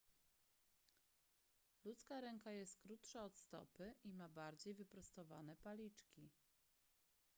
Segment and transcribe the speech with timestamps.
[1.85, 6.29] ludzka ręka jest krótsza od stopy i ma bardziej wyprostowane paliczki